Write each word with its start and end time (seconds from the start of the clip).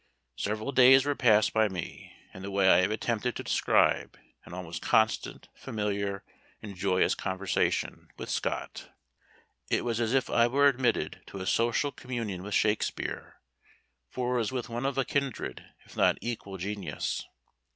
Several 0.35 0.71
days 0.71 1.05
were 1.05 1.13
passed 1.13 1.53
by 1.53 1.69
me, 1.69 2.15
in 2.33 2.41
the 2.41 2.49
way 2.49 2.67
I 2.69 2.77
have 2.79 2.89
attempted 2.89 3.35
to 3.35 3.43
describe, 3.43 4.17
in 4.43 4.51
almost 4.51 4.81
constant, 4.81 5.47
familiar, 5.53 6.23
and 6.59 6.75
joyous 6.75 7.13
conversation 7.13 8.07
with 8.17 8.27
Scott; 8.31 8.89
it 9.69 9.85
was 9.85 9.99
as 10.01 10.15
if 10.15 10.27
I 10.27 10.47
were 10.47 10.67
admitted 10.67 11.21
to 11.27 11.39
a 11.39 11.45
social 11.45 11.91
communion 11.91 12.41
with 12.41 12.55
Shakespeare, 12.55 13.41
for 14.09 14.33
it 14.33 14.37
was 14.39 14.51
with 14.51 14.69
one 14.69 14.87
of 14.87 14.97
a 14.97 15.05
kindred, 15.05 15.65
if 15.85 15.95
not 15.95 16.17
equal 16.19 16.57
genius. 16.57 17.23